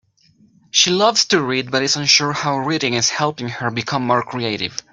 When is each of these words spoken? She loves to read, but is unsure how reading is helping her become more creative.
She 0.71 0.89
loves 0.89 1.25
to 1.25 1.39
read, 1.39 1.69
but 1.69 1.83
is 1.83 1.95
unsure 1.95 2.33
how 2.33 2.57
reading 2.57 2.95
is 2.95 3.11
helping 3.11 3.49
her 3.49 3.69
become 3.69 4.01
more 4.07 4.23
creative. 4.23 4.79